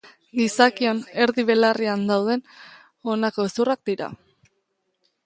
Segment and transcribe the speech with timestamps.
[0.37, 2.43] Gizakion erdi belarrian dauden
[3.13, 4.09] honako hezurrak dira.